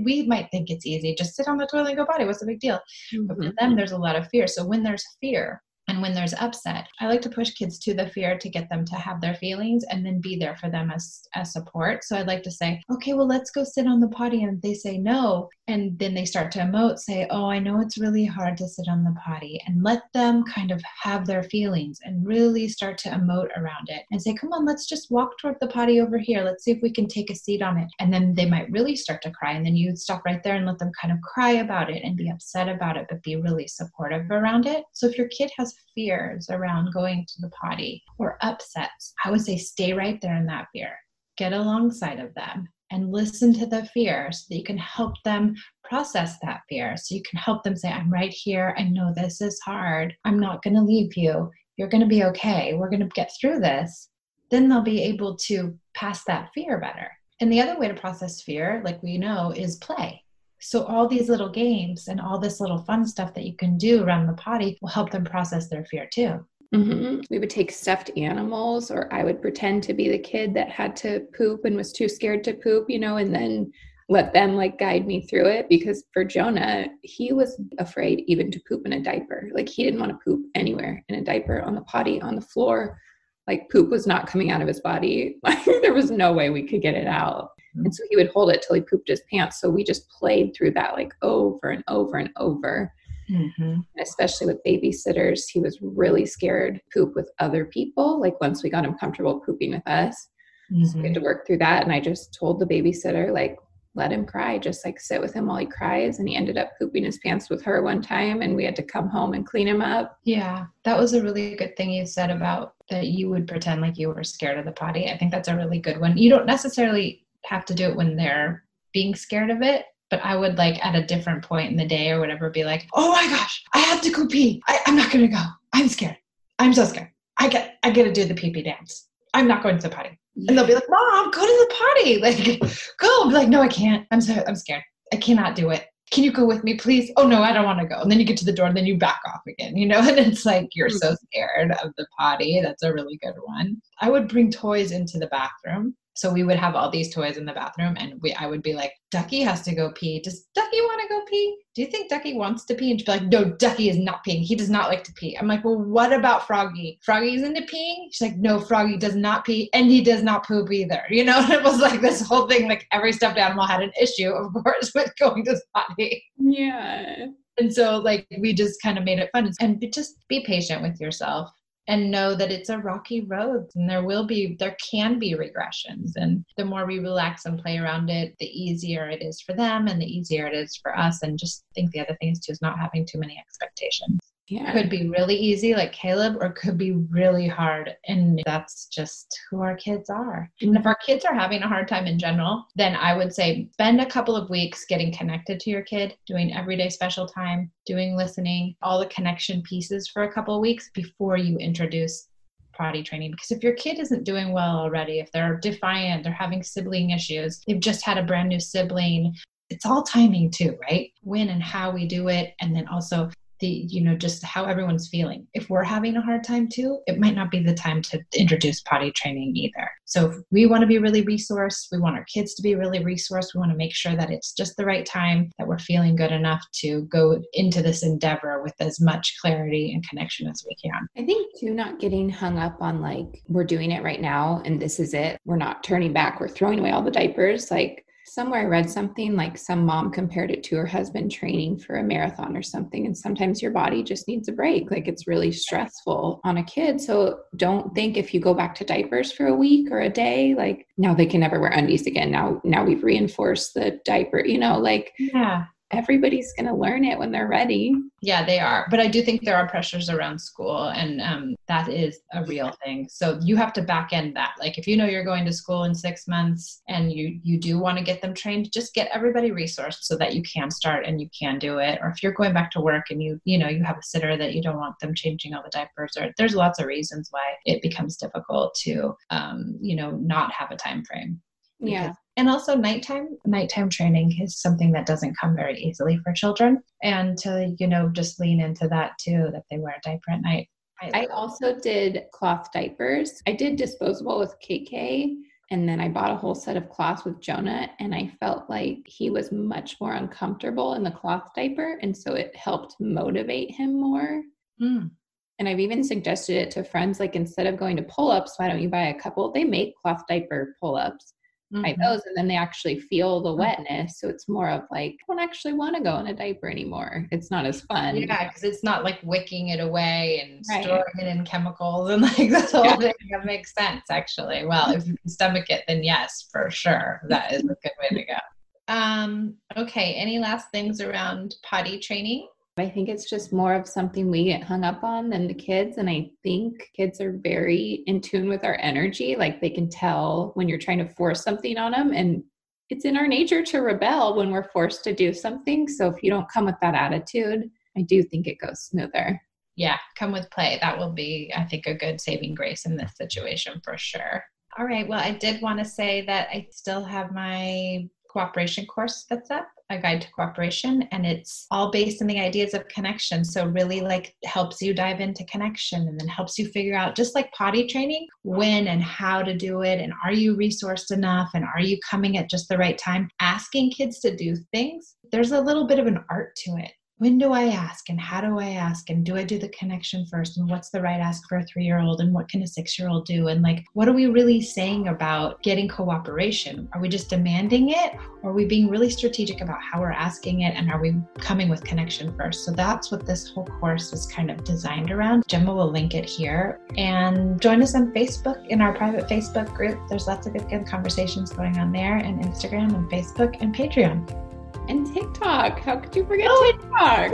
we 0.03 0.25
might 0.25 0.49
think 0.49 0.71
it's 0.71 0.87
easy. 0.87 1.13
Just 1.13 1.35
sit 1.35 1.47
on 1.47 1.57
the 1.57 1.67
toilet 1.67 1.89
and 1.89 1.97
go 1.97 2.05
potty. 2.05 2.25
What's 2.25 2.39
the 2.39 2.47
big 2.47 2.59
deal? 2.59 2.79
But 3.27 3.37
for 3.37 3.43
them, 3.43 3.53
mm-hmm. 3.55 3.75
there's 3.75 3.91
a 3.91 3.97
lot 3.97 4.15
of 4.15 4.27
fear. 4.29 4.47
So 4.47 4.65
when 4.65 4.81
there's 4.81 5.05
fear, 5.21 5.61
and 5.97 6.03
when 6.03 6.13
there's 6.13 6.35
upset, 6.35 6.87
I 6.99 7.07
like 7.07 7.21
to 7.21 7.29
push 7.31 7.55
kids 7.55 7.79
to 7.79 7.95
the 7.95 8.07
fear 8.09 8.37
to 8.37 8.49
get 8.49 8.69
them 8.69 8.85
to 8.85 8.93
have 8.93 9.19
their 9.19 9.33
feelings 9.33 9.83
and 9.89 10.05
then 10.05 10.21
be 10.21 10.37
there 10.37 10.55
for 10.57 10.69
them 10.69 10.91
as, 10.91 11.23
as 11.33 11.51
support. 11.51 12.03
So 12.03 12.15
I'd 12.15 12.27
like 12.27 12.43
to 12.43 12.51
say, 12.51 12.83
okay, 12.91 13.13
well, 13.13 13.25
let's 13.25 13.49
go 13.49 13.63
sit 13.63 13.87
on 13.87 13.99
the 13.99 14.09
potty. 14.09 14.43
And 14.43 14.61
they 14.61 14.75
say 14.75 14.99
no. 14.99 15.49
And 15.67 15.97
then 15.97 16.13
they 16.13 16.25
start 16.25 16.51
to 16.51 16.59
emote, 16.59 16.99
say, 16.99 17.25
oh, 17.31 17.49
I 17.49 17.57
know 17.57 17.81
it's 17.81 17.97
really 17.97 18.25
hard 18.25 18.57
to 18.57 18.67
sit 18.67 18.87
on 18.87 19.03
the 19.03 19.15
potty. 19.25 19.59
And 19.65 19.83
let 19.83 20.03
them 20.13 20.43
kind 20.43 20.69
of 20.69 20.83
have 21.01 21.25
their 21.25 21.41
feelings 21.41 21.97
and 22.03 22.27
really 22.27 22.67
start 22.67 22.99
to 22.99 23.09
emote 23.09 23.49
around 23.57 23.87
it 23.87 24.03
and 24.11 24.21
say, 24.21 24.35
come 24.35 24.53
on, 24.53 24.63
let's 24.63 24.85
just 24.85 25.09
walk 25.09 25.31
toward 25.39 25.55
the 25.61 25.67
potty 25.67 25.99
over 25.99 26.19
here. 26.19 26.43
Let's 26.43 26.63
see 26.63 26.71
if 26.73 26.81
we 26.83 26.91
can 26.91 27.07
take 27.07 27.31
a 27.31 27.35
seat 27.35 27.63
on 27.63 27.79
it. 27.79 27.87
And 27.97 28.13
then 28.13 28.35
they 28.35 28.45
might 28.45 28.69
really 28.69 28.95
start 28.95 29.23
to 29.23 29.31
cry. 29.31 29.53
And 29.53 29.65
then 29.65 29.75
you 29.75 29.95
stop 29.95 30.21
right 30.25 30.43
there 30.43 30.57
and 30.57 30.67
let 30.67 30.77
them 30.77 30.91
kind 31.01 31.11
of 31.11 31.19
cry 31.21 31.53
about 31.53 31.89
it 31.89 32.03
and 32.03 32.15
be 32.15 32.29
upset 32.29 32.69
about 32.69 32.97
it, 32.97 33.07
but 33.09 33.23
be 33.23 33.37
really 33.37 33.67
supportive 33.67 34.29
around 34.29 34.67
it. 34.67 34.83
So 34.93 35.07
if 35.07 35.17
your 35.17 35.29
kid 35.29 35.49
has 35.57 35.73
fears 35.95 36.49
around 36.49 36.93
going 36.93 37.25
to 37.27 37.41
the 37.41 37.49
potty 37.49 38.03
or 38.17 38.37
upsets, 38.41 39.13
I 39.23 39.31
would 39.31 39.41
say 39.41 39.57
stay 39.57 39.93
right 39.93 40.19
there 40.21 40.35
in 40.35 40.45
that 40.47 40.67
fear. 40.73 40.97
Get 41.37 41.53
alongside 41.53 42.19
of 42.19 42.33
them 42.33 42.67
and 42.91 43.11
listen 43.11 43.53
to 43.53 43.65
the 43.65 43.85
fear 43.93 44.31
so 44.31 44.45
that 44.49 44.57
you 44.57 44.63
can 44.63 44.77
help 44.77 45.13
them 45.23 45.55
process 45.83 46.37
that 46.41 46.61
fear. 46.69 46.95
So 46.97 47.15
you 47.15 47.21
can 47.29 47.39
help 47.39 47.63
them 47.63 47.75
say, 47.75 47.89
I'm 47.89 48.11
right 48.11 48.31
here. 48.31 48.75
I 48.77 48.83
know 48.83 49.13
this 49.13 49.41
is 49.41 49.59
hard. 49.61 50.13
I'm 50.25 50.39
not 50.39 50.63
going 50.63 50.75
to 50.75 50.81
leave 50.81 51.15
you. 51.15 51.51
You're 51.77 51.89
going 51.89 52.01
to 52.01 52.07
be 52.07 52.23
okay. 52.25 52.73
We're 52.73 52.89
going 52.89 53.01
to 53.01 53.07
get 53.07 53.31
through 53.39 53.59
this. 53.59 54.09
Then 54.49 54.69
they'll 54.69 54.81
be 54.81 55.03
able 55.03 55.35
to 55.35 55.77
pass 55.93 56.23
that 56.23 56.49
fear 56.53 56.79
better. 56.79 57.11
And 57.39 57.51
the 57.51 57.61
other 57.61 57.77
way 57.77 57.87
to 57.87 57.93
process 57.93 58.41
fear, 58.41 58.81
like 58.83 59.03
we 59.03 59.17
know, 59.17 59.51
is 59.55 59.75
play. 59.75 60.23
So 60.59 60.83
all 60.83 61.07
these 61.07 61.29
little 61.29 61.49
games 61.49 62.07
and 62.07 62.19
all 62.19 62.39
this 62.39 62.59
little 62.59 62.79
fun 62.79 63.05
stuff 63.05 63.33
that 63.33 63.45
you 63.45 63.55
can 63.55 63.77
do 63.77 64.03
around 64.03 64.27
the 64.27 64.33
potty 64.33 64.77
will 64.81 64.89
help 64.89 65.11
them 65.11 65.23
process 65.23 65.69
their 65.69 65.85
fear 65.85 66.07
too. 66.11 66.45
Mm-hmm. 66.73 67.21
We 67.29 67.39
would 67.39 67.49
take 67.49 67.71
stuffed 67.71 68.11
animals, 68.17 68.91
or 68.91 69.11
I 69.13 69.23
would 69.23 69.41
pretend 69.41 69.83
to 69.83 69.93
be 69.93 70.09
the 70.09 70.19
kid 70.19 70.53
that 70.55 70.69
had 70.69 70.95
to 70.97 71.21
poop 71.37 71.65
and 71.65 71.77
was 71.77 71.93
too 71.93 72.09
scared 72.09 72.43
to 72.45 72.53
poop, 72.53 72.89
you 72.89 72.99
know, 72.99 73.17
and 73.17 73.33
then 73.33 73.71
let 74.09 74.33
them 74.33 74.55
like 74.55 74.79
guide 74.79 75.05
me 75.05 75.25
through 75.27 75.47
it 75.47 75.67
because 75.69 76.05
for 76.13 76.23
Jonah, 76.23 76.87
he 77.03 77.33
was 77.33 77.61
afraid 77.77 78.23
even 78.27 78.49
to 78.51 78.61
poop 78.67 78.85
in 78.85 78.93
a 78.93 79.03
diaper. 79.03 79.49
Like 79.53 79.67
he 79.67 79.83
didn't 79.83 79.99
want 79.99 80.11
to 80.11 80.19
poop 80.23 80.45
anywhere 80.55 81.03
in 81.09 81.15
a 81.15 81.23
diaper, 81.23 81.61
on 81.61 81.75
the 81.75 81.81
potty, 81.81 82.21
on 82.21 82.35
the 82.35 82.41
floor. 82.41 82.99
Like 83.47 83.69
poop 83.69 83.89
was 83.89 84.07
not 84.07 84.27
coming 84.27 84.51
out 84.51 84.61
of 84.61 84.67
his 84.67 84.81
body. 84.81 85.37
Like 85.43 85.63
there 85.65 85.93
was 85.93 86.11
no 86.11 86.33
way 86.33 86.49
we 86.49 86.67
could 86.67 86.81
get 86.81 86.95
it 86.95 87.07
out. 87.07 87.49
And 87.85 87.93
so 87.93 88.03
he 88.09 88.15
would 88.15 88.29
hold 88.29 88.51
it 88.51 88.61
till 88.65 88.75
he 88.75 88.81
pooped 88.81 89.07
his 89.07 89.21
pants. 89.31 89.61
So 89.61 89.69
we 89.69 89.83
just 89.83 90.09
played 90.09 90.55
through 90.55 90.71
that 90.71 90.93
like 90.93 91.13
over 91.21 91.69
and 91.69 91.83
over 91.87 92.17
and 92.17 92.29
over. 92.37 92.93
Mm-hmm. 93.29 93.79
Especially 93.99 94.47
with 94.47 94.63
babysitters, 94.65 95.49
he 95.51 95.59
was 95.59 95.79
really 95.81 96.25
scared 96.25 96.79
poop 96.93 97.13
with 97.15 97.29
other 97.39 97.65
people. 97.65 98.21
Like 98.21 98.39
once 98.39 98.63
we 98.63 98.69
got 98.69 98.85
him 98.85 98.97
comfortable 98.97 99.41
pooping 99.41 99.71
with 99.71 99.85
us, 99.85 100.29
mm-hmm. 100.71 100.85
so 100.85 100.97
we 100.97 101.03
had 101.03 101.11
mm-hmm. 101.11 101.21
to 101.21 101.25
work 101.25 101.45
through 101.45 101.57
that. 101.57 101.83
And 101.83 101.91
I 101.91 101.99
just 101.99 102.33
told 102.33 102.59
the 102.59 102.65
babysitter, 102.65 103.33
like, 103.33 103.57
let 103.95 104.11
him 104.11 104.25
cry, 104.25 104.59
just 104.59 104.85
like 104.85 104.99
sit 104.99 105.19
with 105.19 105.33
him 105.33 105.47
while 105.47 105.57
he 105.57 105.65
cries. 105.65 106.19
And 106.19 106.29
he 106.29 106.35
ended 106.35 106.55
up 106.57 106.71
pooping 106.79 107.03
his 107.03 107.17
pants 107.17 107.49
with 107.49 107.63
her 107.63 107.81
one 107.81 108.01
time, 108.01 108.43
and 108.43 108.55
we 108.55 108.63
had 108.63 108.75
to 108.75 108.83
come 108.83 109.09
home 109.09 109.33
and 109.33 109.45
clean 109.45 109.67
him 109.67 109.81
up. 109.81 110.19
Yeah, 110.23 110.67
that 110.83 110.97
was 110.97 111.13
a 111.13 111.21
really 111.21 111.55
good 111.55 111.75
thing 111.75 111.89
you 111.89 112.05
said 112.05 112.29
about 112.29 112.75
that 112.89 113.07
you 113.07 113.29
would 113.29 113.47
pretend 113.47 113.81
like 113.81 113.97
you 113.97 114.09
were 114.09 114.23
scared 114.23 114.59
of 114.59 114.65
the 114.65 114.71
potty. 114.71 115.09
I 115.09 115.17
think 115.17 115.31
that's 115.31 115.47
a 115.47 115.55
really 115.55 115.79
good 115.79 115.99
one. 115.99 116.15
You 116.17 116.29
don't 116.29 116.45
necessarily 116.45 117.25
have 117.47 117.65
to 117.65 117.75
do 117.75 117.85
it 117.85 117.95
when 117.95 118.15
they're 118.15 118.63
being 118.93 119.15
scared 119.15 119.49
of 119.49 119.61
it, 119.61 119.85
but 120.09 120.23
I 120.23 120.35
would 120.35 120.57
like 120.57 120.83
at 120.85 120.95
a 120.95 121.05
different 121.05 121.43
point 121.43 121.69
in 121.69 121.77
the 121.77 121.87
day 121.87 122.11
or 122.11 122.19
whatever 122.19 122.49
be 122.49 122.63
like, 122.63 122.87
oh 122.93 123.11
my 123.11 123.27
gosh, 123.27 123.63
I 123.73 123.79
have 123.79 124.01
to 124.01 124.11
go 124.11 124.27
pee. 124.27 124.61
I, 124.67 124.79
am 124.87 124.95
not 124.95 125.11
gonna 125.11 125.27
go. 125.27 125.43
I'm 125.73 125.87
scared. 125.87 126.17
I'm 126.59 126.73
so 126.73 126.85
scared. 126.85 127.09
I 127.37 127.47
get 127.49 127.77
I 127.83 127.91
get 127.91 128.03
to 128.05 128.11
do 128.11 128.25
the 128.25 128.33
pee 128.33 128.51
pee 128.51 128.63
dance. 128.63 129.07
I'm 129.33 129.47
not 129.47 129.61
going 129.61 129.77
to 129.77 129.87
the 129.87 129.93
potty. 129.93 130.17
And 130.47 130.57
they'll 130.57 130.67
be 130.67 130.75
like, 130.75 130.89
Mom, 130.89 131.31
go 131.31 131.41
to 131.41 131.67
the 131.67 131.75
potty. 131.75 132.21
Like, 132.21 132.59
go. 132.99 133.07
I'll 133.21 133.27
be 133.27 133.33
like, 133.33 133.49
no, 133.49 133.61
I 133.61 133.67
can't. 133.67 134.05
I'm 134.11 134.21
so 134.21 134.43
I'm 134.47 134.55
scared. 134.55 134.83
I 135.13 135.17
cannot 135.17 135.55
do 135.55 135.69
it. 135.69 135.87
Can 136.09 136.23
you 136.23 136.31
go 136.31 136.45
with 136.45 136.63
me, 136.63 136.75
please? 136.75 137.11
Oh 137.17 137.27
no, 137.27 137.43
I 137.43 137.51
don't 137.51 137.65
want 137.65 137.79
to 137.79 137.85
go. 137.85 137.99
And 137.99 138.09
then 138.09 138.19
you 138.19 138.25
get 138.25 138.37
to 138.37 138.45
the 138.45 138.53
door 138.53 138.67
and 138.67 138.77
then 138.77 138.85
you 138.85 138.97
back 138.97 139.19
off 139.27 139.41
again, 139.47 139.75
you 139.75 139.85
know? 139.87 139.99
And 140.07 140.19
it's 140.19 140.45
like 140.45 140.69
you're 140.73 140.89
so 140.89 141.11
mm. 141.11 141.17
scared 141.25 141.71
of 141.83 141.91
the 141.97 142.07
potty. 142.17 142.61
That's 142.61 142.83
a 142.83 142.93
really 142.93 143.19
good 143.21 143.35
one. 143.43 143.81
I 143.99 144.09
would 144.09 144.29
bring 144.29 144.49
toys 144.49 144.91
into 144.91 145.17
the 145.17 145.27
bathroom 145.27 145.95
so 146.17 146.33
we 146.33 146.43
would 146.43 146.57
have 146.57 146.75
all 146.75 146.89
these 146.89 147.13
toys 147.13 147.37
in 147.37 147.45
the 147.45 147.53
bathroom 147.53 147.95
and 147.97 148.19
we 148.21 148.33
I 148.33 148.47
would 148.47 148.63
be 148.63 148.73
like, 148.73 148.91
Ducky 149.11 149.41
has 149.41 149.61
to 149.61 149.75
go 149.75 149.91
pee. 149.91 150.19
Does 150.19 150.47
Ducky 150.55 150.81
want 150.81 151.01
to 151.01 151.07
go 151.07 151.21
pee? 151.29 151.57
Do 151.75 151.81
you 151.83 151.87
think 151.87 152.09
Ducky 152.09 152.33
wants 152.33 152.65
to 152.65 152.73
pee? 152.73 152.89
And 152.89 152.99
she'd 152.99 153.05
be 153.05 153.11
like, 153.11 153.27
No, 153.27 153.45
Ducky 153.45 153.89
is 153.89 153.97
not 153.97 154.25
peeing. 154.25 154.41
He 154.41 154.55
does 154.55 154.69
not 154.69 154.89
like 154.89 155.03
to 155.03 155.13
pee. 155.13 155.37
I'm 155.37 155.47
like, 155.47 155.63
Well, 155.63 155.77
what 155.77 156.11
about 156.11 156.47
Froggy? 156.47 156.99
Froggy's 157.03 157.43
into 157.43 157.61
peeing? 157.61 158.07
She's 158.11 158.21
like, 158.21 158.37
No, 158.37 158.59
Froggy 158.59 158.97
does 158.97 159.15
not 159.15 159.45
pee 159.45 159.69
and 159.73 159.85
he 159.85 160.01
does 160.01 160.23
not 160.23 160.47
poop 160.47 160.71
either. 160.71 161.03
You 161.09 161.23
know, 161.23 161.37
and 161.41 161.53
it 161.53 161.63
was 161.63 161.79
like 161.79 162.01
this 162.01 162.21
whole 162.21 162.47
thing, 162.47 162.67
like 162.67 162.87
every 162.91 163.13
stuffed 163.13 163.37
animal 163.37 163.67
had 163.67 163.83
an 163.83 163.91
issue, 164.01 164.31
of 164.31 164.51
course, 164.53 164.91
with 164.95 165.13
going 165.19 165.45
to 165.45 165.51
the 165.51 165.61
potty. 165.75 166.23
Yeah. 166.37 167.27
And 167.59 167.73
so 167.73 167.97
like 167.97 168.25
we 168.39 168.53
just 168.53 168.81
kind 168.81 168.97
of 168.97 169.03
made 169.03 169.19
it 169.19 169.29
fun 169.31 169.51
and 169.59 169.85
just 169.93 170.15
be 170.27 170.43
patient 170.45 170.81
with 170.81 170.99
yourself 170.99 171.51
and 171.87 172.11
know 172.11 172.35
that 172.35 172.51
it's 172.51 172.69
a 172.69 172.77
rocky 172.77 173.21
road 173.21 173.69
and 173.75 173.89
there 173.89 174.03
will 174.03 174.25
be 174.25 174.55
there 174.59 174.75
can 174.91 175.19
be 175.19 175.35
regressions. 175.35 176.11
And 176.15 176.43
the 176.57 176.65
more 176.65 176.85
we 176.85 176.99
relax 176.99 177.45
and 177.45 177.61
play 177.61 177.77
around 177.77 178.09
it 178.09 178.35
the 178.39 178.45
easier 178.47 179.09
it 179.09 179.21
is 179.21 179.41
for 179.41 179.53
them 179.53 179.87
and 179.87 180.01
the 180.01 180.05
easier 180.05 180.47
it 180.47 180.53
is 180.53 180.75
for 180.75 180.97
us. 180.97 181.23
And 181.23 181.39
just 181.39 181.63
think 181.73 181.91
the 181.91 182.01
other 182.01 182.17
thing 182.19 182.31
is 182.31 182.39
too 182.39 182.51
is 182.51 182.61
not 182.61 182.79
having 182.79 183.05
too 183.05 183.19
many 183.19 183.37
expectations 183.37 184.19
yeah. 184.47 184.71
could 184.71 184.89
be 184.89 185.09
really 185.09 185.35
easy 185.35 185.73
like 185.75 185.91
caleb 185.91 186.37
or 186.41 186.51
could 186.51 186.77
be 186.77 186.91
really 187.09 187.47
hard 187.47 187.95
and 188.07 188.41
that's 188.45 188.87
just 188.87 189.39
who 189.49 189.61
our 189.61 189.75
kids 189.75 190.09
are 190.09 190.49
and 190.61 190.75
if 190.75 190.85
our 190.85 190.97
kids 191.05 191.25
are 191.25 191.33
having 191.33 191.61
a 191.63 191.67
hard 191.67 191.87
time 191.87 192.05
in 192.05 192.17
general 192.17 192.65
then 192.75 192.95
i 192.95 193.15
would 193.15 193.33
say 193.33 193.67
spend 193.73 193.99
a 193.99 194.05
couple 194.05 194.35
of 194.35 194.49
weeks 194.49 194.85
getting 194.85 195.13
connected 195.13 195.59
to 195.59 195.69
your 195.69 195.81
kid 195.81 196.15
doing 196.25 196.53
everyday 196.55 196.89
special 196.89 197.27
time 197.27 197.71
doing 197.85 198.15
listening 198.15 198.75
all 198.81 198.99
the 198.99 199.05
connection 199.07 199.61
pieces 199.63 200.07
for 200.07 200.23
a 200.23 200.31
couple 200.31 200.55
of 200.55 200.61
weeks 200.61 200.89
before 200.93 201.37
you 201.37 201.57
introduce 201.57 202.29
potty 202.73 203.01
training 203.01 203.31
because 203.31 203.51
if 203.51 203.63
your 203.63 203.73
kid 203.73 203.99
isn't 203.99 204.23
doing 204.23 204.53
well 204.53 204.77
already 204.77 205.19
if 205.19 205.31
they're 205.31 205.57
defiant 205.57 206.23
they're 206.23 206.31
having 206.31 206.61
sibling 206.61 207.09
issues 207.09 207.61
they've 207.67 207.79
just 207.79 208.05
had 208.05 208.17
a 208.17 208.23
brand 208.23 208.49
new 208.49 208.59
sibling 208.59 209.33
it's 209.69 209.85
all 209.85 210.03
timing 210.03 210.49
too, 210.49 210.77
right? 210.89 211.11
When 211.21 211.49
and 211.49 211.61
how 211.61 211.91
we 211.91 212.07
do 212.07 212.29
it. 212.29 212.53
And 212.61 212.75
then 212.75 212.87
also 212.87 213.29
the 213.59 213.67
you 213.67 214.01
know 214.01 214.15
just 214.15 214.43
how 214.43 214.65
everyone's 214.65 215.09
feeling. 215.09 215.47
If 215.53 215.69
we're 215.69 215.83
having 215.83 216.15
a 216.15 216.21
hard 216.21 216.43
time 216.43 216.67
too 216.67 216.99
it 217.07 217.19
might 217.19 217.35
not 217.35 217.51
be 217.51 217.61
the 217.61 217.73
time 217.73 218.01
to 218.03 218.19
introduce 218.33 218.81
potty 218.81 219.11
training 219.11 219.55
either. 219.55 219.89
So 220.05 220.41
we 220.51 220.65
want 220.65 220.81
to 220.81 220.87
be 220.87 220.99
really 220.99 221.23
resourced 221.23 221.87
we 221.91 221.99
want 221.99 222.15
our 222.15 222.25
kids 222.25 222.53
to 222.55 222.61
be 222.61 222.75
really 222.75 222.99
resourced 222.99 223.53
we 223.53 223.59
want 223.59 223.71
to 223.71 223.77
make 223.77 223.93
sure 223.93 224.15
that 224.15 224.31
it's 224.31 224.53
just 224.53 224.77
the 224.77 224.85
right 224.85 225.05
time 225.05 225.51
that 225.57 225.67
we're 225.67 225.79
feeling 225.79 226.15
good 226.15 226.31
enough 226.31 226.63
to 226.81 227.01
go 227.03 227.41
into 227.53 227.81
this 227.81 228.03
endeavor 228.03 228.61
with 228.63 228.73
as 228.79 228.99
much 228.99 229.35
clarity 229.41 229.93
and 229.93 230.07
connection 230.07 230.47
as 230.47 230.63
we 230.67 230.75
can. 230.75 231.07
I 231.17 231.25
think 231.25 231.57
too 231.59 231.73
not 231.73 231.99
getting 231.99 232.29
hung 232.29 232.57
up 232.57 232.77
on 232.81 233.01
like 233.01 233.41
we're 233.47 233.63
doing 233.63 233.91
it 233.91 234.03
right 234.03 234.21
now 234.21 234.61
and 234.65 234.81
this 234.81 234.99
is 234.99 235.13
it. 235.13 235.39
We're 235.45 235.57
not 235.57 235.83
turning 235.83 236.13
back 236.13 236.39
we're 236.39 236.47
throwing 236.47 236.79
away 236.79 236.91
all 236.91 237.03
the 237.03 237.11
diapers. 237.11 237.71
Like 237.71 238.05
somewhere 238.37 238.61
I 238.61 238.65
read 238.65 238.87
something 238.87 239.35
like 239.35 239.57
some 239.57 239.83
mom 239.83 240.11
compared 240.11 240.51
it 240.51 240.63
to 240.65 240.75
her 240.75 240.85
husband 240.85 241.31
training 241.31 241.79
for 241.79 241.95
a 241.95 242.03
marathon 242.03 242.55
or 242.55 242.61
something. 242.61 243.07
And 243.07 243.17
sometimes 243.17 243.63
your 243.63 243.71
body 243.71 244.03
just 244.03 244.27
needs 244.27 244.47
a 244.47 244.51
break. 244.51 244.91
Like 244.91 245.07
it's 245.07 245.25
really 245.25 245.51
stressful 245.51 246.39
on 246.43 246.57
a 246.57 246.63
kid. 246.63 247.01
So 247.01 247.39
don't 247.55 247.95
think 247.95 248.15
if 248.15 248.35
you 248.35 248.39
go 248.39 248.53
back 248.53 248.75
to 248.75 248.85
diapers 248.85 249.31
for 249.31 249.47
a 249.47 249.55
week 249.55 249.89
or 249.89 250.01
a 250.01 250.09
day, 250.09 250.53
like 250.53 250.85
now 250.99 251.15
they 251.15 251.25
can 251.25 251.39
never 251.39 251.59
wear 251.59 251.71
undies 251.71 252.05
again. 252.05 252.29
Now, 252.29 252.61
now 252.63 252.85
we've 252.85 253.03
reinforced 253.03 253.73
the 253.73 253.99
diaper, 254.05 254.45
you 254.45 254.59
know, 254.59 254.77
like 254.77 255.13
yeah 255.17 255.65
everybody's 255.91 256.53
going 256.53 256.67
to 256.67 256.75
learn 256.75 257.05
it 257.05 257.17
when 257.17 257.31
they're 257.31 257.47
ready. 257.47 257.93
Yeah, 258.21 258.45
they 258.45 258.59
are. 258.59 258.87
But 258.89 258.99
I 258.99 259.07
do 259.07 259.21
think 259.21 259.43
there 259.43 259.55
are 259.55 259.69
pressures 259.69 260.09
around 260.09 260.39
school, 260.39 260.89
and 260.89 261.21
um, 261.21 261.55
that 261.67 261.87
is 261.87 262.19
a 262.33 262.43
real 262.45 262.75
thing. 262.83 263.07
So 263.09 263.39
you 263.41 263.55
have 263.55 263.73
to 263.73 263.81
back 263.81 264.11
end 264.11 264.35
that. 264.35 264.55
Like 264.59 264.77
if 264.77 264.87
you 264.87 264.97
know 264.97 265.05
you're 265.05 265.23
going 265.23 265.45
to 265.45 265.53
school 265.53 265.83
in 265.85 265.95
six 265.95 266.27
months 266.27 266.81
and 266.87 267.11
you 267.11 267.39
you 267.43 267.59
do 267.59 267.79
want 267.79 267.97
to 267.97 268.03
get 268.03 268.21
them 268.21 268.33
trained, 268.33 268.71
just 268.71 268.93
get 268.93 269.09
everybody 269.13 269.51
resourced 269.51 270.01
so 270.01 270.17
that 270.17 270.33
you 270.33 270.41
can 270.43 270.71
start 270.71 271.05
and 271.05 271.21
you 271.21 271.29
can 271.37 271.59
do 271.59 271.77
it. 271.77 271.99
Or 272.01 272.09
if 272.09 272.21
you're 272.21 272.33
going 272.33 272.53
back 272.53 272.71
to 272.71 272.81
work 272.81 273.05
and 273.09 273.21
you 273.21 273.39
you 273.45 273.57
know 273.57 273.69
you 273.69 273.83
have 273.83 273.97
a 273.97 274.03
sitter 274.03 274.35
that 274.37 274.53
you 274.53 274.61
don't 274.61 274.77
want 274.77 274.99
them 274.99 275.13
changing 275.13 275.53
all 275.53 275.63
the 275.63 275.69
diapers, 275.69 276.17
or 276.17 276.31
there's 276.37 276.55
lots 276.55 276.79
of 276.79 276.87
reasons 276.87 277.29
why 277.31 277.53
it 277.65 277.81
becomes 277.81 278.17
difficult 278.17 278.75
to 278.83 279.15
um, 279.29 279.77
you 279.79 279.95
know 279.95 280.11
not 280.11 280.51
have 280.51 280.71
a 280.71 280.75
time 280.75 281.03
frame. 281.05 281.41
Yeah 281.79 282.13
and 282.37 282.47
also 282.47 282.75
nighttime 282.75 283.37
nighttime 283.45 283.89
training 283.89 284.39
is 284.39 284.61
something 284.61 284.91
that 284.91 285.05
doesn't 285.05 285.37
come 285.37 285.55
very 285.55 285.77
easily 285.79 286.17
for 286.19 286.31
children 286.31 286.81
and 287.03 287.37
to 287.37 287.75
you 287.79 287.87
know 287.87 288.07
just 288.09 288.39
lean 288.39 288.61
into 288.61 288.87
that 288.87 289.11
too 289.19 289.49
that 289.51 289.63
they 289.69 289.77
wear 289.79 289.95
a 289.97 290.01
diaper 290.07 290.31
at 290.31 290.41
night 290.41 290.69
i, 291.01 291.23
I 291.23 291.25
also 291.25 291.77
did 291.79 292.25
cloth 292.31 292.69
diapers 292.71 293.41
i 293.47 293.51
did 293.51 293.75
disposable 293.75 294.39
with 294.39 294.55
kk 294.63 295.35
and 295.69 295.89
then 295.89 295.99
I 295.99 296.07
bought 296.07 296.31
a 296.31 296.37
whole 296.37 296.55
set 296.55 296.77
of 296.77 296.87
cloths 296.87 297.25
with 297.25 297.41
Jonah, 297.41 297.89
and 297.99 298.15
I 298.15 298.31
felt 298.39 298.69
like 298.69 298.99
he 299.05 299.29
was 299.29 299.51
much 299.51 299.97
more 299.99 300.13
uncomfortable 300.13 300.93
in 300.93 301.03
the 301.03 301.11
cloth 301.11 301.49
diaper. 301.57 301.99
And 302.01 302.15
so 302.15 302.35
it 302.35 302.55
helped 302.55 302.95
motivate 303.01 303.71
him 303.71 303.99
more. 303.99 304.43
Mm. 304.81 305.11
And 305.59 305.67
I've 305.67 305.81
even 305.81 306.05
suggested 306.05 306.55
it 306.55 306.71
to 306.71 306.85
friends 306.85 307.19
like, 307.19 307.35
instead 307.35 307.67
of 307.67 307.75
going 307.75 307.97
to 307.97 308.03
pull 308.03 308.31
ups, 308.31 308.53
why 308.55 308.69
don't 308.69 308.81
you 308.81 308.87
buy 308.87 309.07
a 309.07 309.19
couple? 309.19 309.51
They 309.51 309.65
make 309.65 309.97
cloth 309.97 310.23
diaper 310.29 310.77
pull 310.79 310.95
ups 310.95 311.33
mm-hmm. 311.73 312.01
those 312.01 312.21
and 312.25 312.35
then 312.35 312.47
they 312.47 312.55
actually 312.55 312.99
feel 312.99 313.41
the 313.41 313.49
mm. 313.49 313.59
wetness 313.59 314.19
so 314.19 314.29
it's 314.29 314.47
more 314.47 314.69
of 314.69 314.83
like 314.91 315.17
I 315.29 315.33
don't 315.33 315.39
actually 315.39 315.73
want 315.73 315.95
to 315.95 316.03
go 316.03 316.17
in 316.17 316.27
a 316.27 316.33
diaper 316.33 316.69
anymore 316.69 317.27
it's 317.31 317.51
not 317.51 317.65
as 317.65 317.81
fun 317.81 318.15
yeah 318.15 318.47
because 318.47 318.63
it's 318.63 318.83
not 318.83 319.03
like 319.03 319.19
wicking 319.23 319.69
it 319.69 319.79
away 319.79 320.41
and 320.41 320.63
right. 320.69 320.83
storing 320.83 321.03
it 321.19 321.27
in 321.27 321.43
chemicals 321.45 322.09
and 322.09 322.21
like 322.21 322.37
this 322.37 322.71
whole 322.71 322.85
yeah. 322.85 322.95
thing 322.97 323.13
that 323.31 323.45
makes 323.45 323.73
sense 323.73 324.03
actually 324.09 324.65
well 324.65 324.91
if 324.91 325.05
you 325.07 325.17
can 325.17 325.29
stomach 325.29 325.69
it 325.69 325.83
then 325.87 326.03
yes 326.03 326.47
for 326.51 326.69
sure 326.69 327.21
that 327.27 327.51
is 327.51 327.63
a 327.63 327.67
good 327.67 327.91
way 327.99 328.09
to 328.09 328.25
go 328.25 328.93
um 328.93 329.53
okay 329.75 330.13
any 330.13 330.39
last 330.39 330.71
things 330.71 331.01
around 331.01 331.55
potty 331.63 331.99
training 331.99 332.47
I 332.79 332.89
think 332.89 333.09
it's 333.09 333.29
just 333.29 333.53
more 333.53 333.73
of 333.73 333.87
something 333.87 334.29
we 334.29 334.45
get 334.45 334.63
hung 334.63 334.83
up 334.83 335.03
on 335.03 335.29
than 335.29 335.47
the 335.47 335.53
kids. 335.53 335.97
And 335.97 336.09
I 336.09 336.29
think 336.43 336.89
kids 336.95 337.19
are 337.21 337.39
very 337.43 338.03
in 338.05 338.21
tune 338.21 338.47
with 338.49 338.63
our 338.63 338.77
energy. 338.81 339.35
Like 339.35 339.61
they 339.61 339.69
can 339.69 339.89
tell 339.89 340.51
when 340.55 340.69
you're 340.69 340.77
trying 340.77 340.99
to 340.99 341.13
force 341.15 341.43
something 341.43 341.77
on 341.77 341.91
them. 341.91 342.11
And 342.13 342.43
it's 342.89 343.05
in 343.05 343.17
our 343.17 343.27
nature 343.27 343.63
to 343.63 343.79
rebel 343.79 344.35
when 344.35 344.51
we're 344.51 344.69
forced 344.71 345.03
to 345.05 345.13
do 345.13 345.33
something. 345.33 345.87
So 345.87 346.07
if 346.07 346.23
you 346.23 346.29
don't 346.29 346.49
come 346.51 346.65
with 346.65 346.75
that 346.81 346.95
attitude, 346.95 347.69
I 347.97 348.01
do 348.01 348.23
think 348.23 348.47
it 348.47 348.59
goes 348.59 348.81
smoother. 348.81 349.41
Yeah, 349.75 349.97
come 350.15 350.31
with 350.31 350.49
play. 350.51 350.77
That 350.81 350.97
will 350.97 351.11
be, 351.11 351.51
I 351.55 351.63
think, 351.65 351.85
a 351.85 351.93
good 351.93 352.19
saving 352.19 352.55
grace 352.55 352.85
in 352.85 352.95
this 352.95 353.15
situation 353.15 353.81
for 353.83 353.97
sure. 353.97 354.43
All 354.77 354.85
right. 354.85 355.07
Well, 355.07 355.19
I 355.19 355.31
did 355.31 355.61
want 355.61 355.79
to 355.79 355.85
say 355.85 356.25
that 356.27 356.49
I 356.51 356.67
still 356.71 357.03
have 357.03 357.31
my 357.31 358.07
cooperation 358.37 358.85
course 358.85 359.25
that's 359.27 359.49
up 359.49 359.67
a 359.89 359.97
guide 359.97 360.21
to 360.21 360.31
cooperation 360.31 361.03
and 361.11 361.25
it's 361.25 361.65
all 361.71 361.89
based 361.89 362.21
on 362.21 362.27
the 362.27 362.39
ideas 362.39 362.75
of 362.75 362.87
connection. 362.87 363.43
So 363.43 363.65
really 363.65 364.01
like 364.01 364.35
helps 364.45 364.79
you 364.79 364.93
dive 364.93 365.21
into 365.21 365.43
connection 365.45 366.07
and 366.07 366.19
then 366.19 366.27
helps 366.27 366.59
you 366.59 366.67
figure 366.67 366.95
out 366.95 367.15
just 367.15 367.33
like 367.33 367.51
potty 367.53 367.87
training 367.87 368.27
when 368.43 368.89
and 368.89 369.01
how 369.01 369.41
to 369.41 369.57
do 369.57 369.81
it 369.81 369.99
and 369.99 370.13
are 370.23 370.33
you 370.33 370.55
resourced 370.55 371.11
enough 371.11 371.49
and 371.55 371.63
are 371.63 371.81
you 371.81 371.97
coming 372.07 372.37
at 372.37 372.49
just 372.49 372.69
the 372.69 372.77
right 372.77 372.97
time? 372.99 373.27
Asking 373.39 373.89
kids 373.91 374.19
to 374.19 374.35
do 374.35 374.55
things 374.71 375.15
there's 375.31 375.51
a 375.51 375.61
little 375.61 375.87
bit 375.87 375.99
of 375.99 376.07
an 376.07 376.23
art 376.29 376.55
to 376.55 376.71
it 376.77 376.91
when 377.19 377.39
do 377.39 377.51
I 377.51 377.69
ask 377.69 378.09
and 378.09 378.21
how 378.21 378.41
do 378.41 378.59
I 378.59 378.73
ask 378.73 379.09
and 379.09 379.25
do 379.25 379.35
I 379.35 379.43
do 379.43 379.57
the 379.57 379.69
connection 379.69 380.25
first 380.27 380.57
and 380.57 380.69
what's 380.69 380.91
the 380.91 381.01
right 381.01 381.19
ask 381.19 381.49
for 381.49 381.57
a 381.57 381.63
three 381.63 381.83
year 381.83 381.99
old 381.99 382.21
and 382.21 382.31
what 382.31 382.47
can 382.47 382.61
a 382.61 382.67
six 382.67 382.99
year 382.99 383.09
old 383.09 383.25
do 383.25 383.47
and 383.47 383.63
like 383.63 383.83
what 383.93 384.07
are 384.07 384.13
we 384.13 384.27
really 384.27 384.61
saying 384.61 385.07
about 385.07 385.61
getting 385.63 385.87
cooperation? 385.87 386.87
Are 386.93 387.01
we 387.01 387.09
just 387.09 387.29
demanding 387.29 387.89
it 387.89 388.13
or 388.43 388.51
are 388.51 388.53
we 388.53 388.65
being 388.65 388.87
really 388.87 389.09
strategic 389.09 389.61
about 389.61 389.79
how 389.81 389.99
we're 389.99 390.11
asking 390.11 390.61
it 390.61 390.75
and 390.75 390.91
are 390.91 391.01
we 391.01 391.15
coming 391.39 391.69
with 391.69 391.83
connection 391.83 392.35
first? 392.37 392.65
So 392.65 392.71
that's 392.71 393.11
what 393.11 393.25
this 393.25 393.49
whole 393.49 393.65
course 393.65 394.13
is 394.13 394.27
kind 394.27 394.51
of 394.51 394.63
designed 394.63 395.09
around. 395.09 395.43
Gemma 395.47 395.73
will 395.73 395.89
link 395.89 396.13
it 396.13 396.25
here 396.25 396.79
and 396.97 397.59
join 397.59 397.81
us 397.81 397.95
on 397.95 398.13
Facebook 398.13 398.67
in 398.67 398.79
our 398.79 398.93
private 398.93 399.27
Facebook 399.27 399.73
group. 399.73 399.99
There's 400.07 400.27
lots 400.27 400.45
of 400.45 400.53
good, 400.53 400.69
good 400.69 400.85
conversations 400.85 401.51
going 401.51 401.79
on 401.79 401.91
there 401.91 402.17
and 402.17 402.43
Instagram 402.43 402.93
and 402.93 403.09
Facebook 403.09 403.57
and 403.59 403.73
Patreon 403.73 404.46
and 404.87 405.13
TikTok. 405.13 405.79
How 405.79 405.97
could 405.97 406.15
you 406.15 406.25
forget 406.25 406.47
oh, 406.49 406.71
TikTok? 406.71 407.31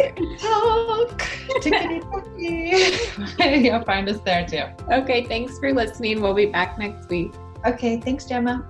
TikTok. 1.62 2.27
You'll 3.63 3.83
find 3.83 4.10
us 4.10 4.19
there 4.22 4.45
too. 4.48 4.63
Okay, 4.91 5.25
thanks 5.25 5.60
for 5.60 5.74
listening. 5.74 6.22
We'll 6.22 6.33
be 6.33 6.48
back 6.48 6.77
next 6.77 7.10
week. 7.10 7.33
Okay, 7.65 8.00
thanks, 8.00 8.25
Gemma. 8.25 8.67